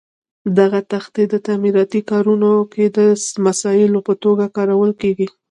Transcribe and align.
دغه 0.57 0.79
تختې 0.91 1.23
په 1.31 1.37
تعمیراتي 1.47 2.01
کارونو 2.11 2.51
کې 2.73 2.85
د 2.97 2.99
مسالو 3.45 3.99
په 4.07 4.13
توګه 4.23 4.45
کارول 4.57 4.91
کېږي. 5.01 5.27